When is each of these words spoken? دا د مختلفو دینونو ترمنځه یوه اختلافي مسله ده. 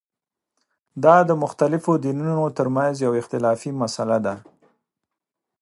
دا 1.03 1.15
د 1.29 1.31
مختلفو 1.43 1.91
دینونو 2.03 2.55
ترمنځه 2.57 2.99
یوه 3.05 3.17
اختلافي 3.21 3.71
مسله 3.81 4.17
ده. 4.25 4.35